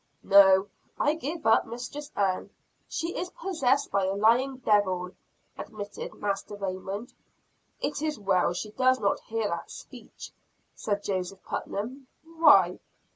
[0.23, 0.65] "No,
[0.99, 2.49] I give up Mistress Ann,
[2.89, 5.11] she is possessed by a lying devil,"
[5.59, 7.13] admitted Master Raymond.
[7.81, 10.31] "It is well she does not hear that speech,"
[10.73, 12.07] said Joseph Putnam.
[12.23, 12.79] "Why?"